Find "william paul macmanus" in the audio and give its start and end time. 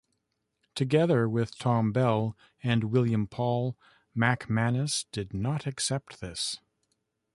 2.85-5.05